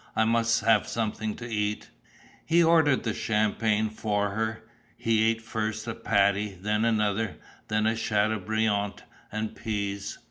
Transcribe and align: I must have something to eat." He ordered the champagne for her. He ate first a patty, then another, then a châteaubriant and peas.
I 0.15 0.25
must 0.25 0.61
have 0.61 0.87
something 0.87 1.35
to 1.35 1.47
eat." 1.47 1.91
He 2.43 2.63
ordered 2.63 3.03
the 3.03 3.13
champagne 3.13 3.91
for 3.91 4.31
her. 4.31 4.63
He 4.97 5.29
ate 5.29 5.43
first 5.43 5.85
a 5.85 5.93
patty, 5.93 6.57
then 6.59 6.85
another, 6.85 7.37
then 7.67 7.85
a 7.85 7.91
châteaubriant 7.91 9.01
and 9.31 9.53
peas. 9.55 10.17